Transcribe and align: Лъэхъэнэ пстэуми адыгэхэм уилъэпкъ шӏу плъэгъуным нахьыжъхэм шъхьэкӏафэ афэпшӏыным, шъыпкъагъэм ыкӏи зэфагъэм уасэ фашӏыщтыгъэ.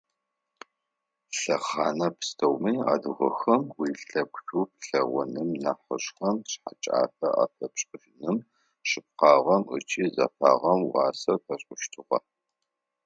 Лъэхъэнэ 1.37 2.07
пстэуми 2.17 2.75
адыгэхэм 2.93 3.63
уилъэпкъ 3.77 4.39
шӏу 4.45 4.65
плъэгъуным 4.77 5.49
нахьыжъхэм 5.63 6.37
шъхьэкӏафэ 6.49 7.27
афэпшӏыным, 7.43 8.37
шъыпкъагъэм 8.89 9.63
ыкӏи 9.75 10.05
зэфагъэм 10.15 10.79
уасэ 10.91 11.33
фашӏыщтыгъэ. 11.43 12.19